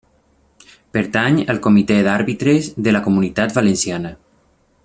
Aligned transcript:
Pertany 0.97 1.37
al 1.55 1.59
Comitè 1.67 1.99
d'Àrbitres 2.09 2.73
de 2.89 2.97
la 2.97 3.05
Comunitat 3.09 3.57
Valenciana. 3.61 4.17